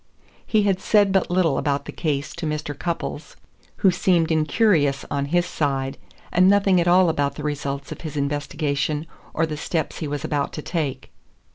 He 0.47 0.63
had 0.63 0.79
said 0.81 1.11
but 1.11 1.29
little 1.29 1.59
about 1.59 1.85
the 1.85 1.91
case 1.91 2.33
to 2.37 2.47
Mr. 2.47 2.75
Cupples, 2.75 3.35
who 3.85 3.91
seemed 3.91 4.31
incurious 4.31 5.05
on 5.11 5.25
his 5.25 5.45
side, 5.45 5.95
and 6.31 6.49
nothing 6.49 6.81
at 6.81 6.87
all 6.87 7.07
about 7.07 7.35
the 7.35 7.43
results 7.43 7.91
of 7.91 8.01
his 8.01 8.17
investigation 8.17 9.05
or 9.35 9.45
the 9.45 9.57
steps 9.57 9.99
he 9.99 10.07
was 10.07 10.23
about 10.25 10.53
to 10.53 10.63
take. 10.63 11.11